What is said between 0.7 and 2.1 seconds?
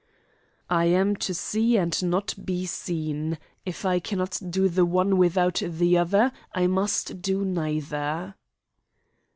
"I am to see and